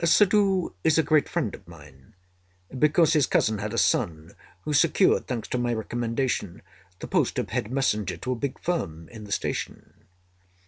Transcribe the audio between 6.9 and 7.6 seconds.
the post of